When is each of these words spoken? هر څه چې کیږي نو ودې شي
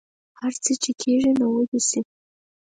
هر 0.39 0.53
څه 0.63 0.71
چې 0.83 0.91
کیږي 1.01 1.31
نو 1.39 1.45
ودې 1.55 1.79
شي 1.89 1.99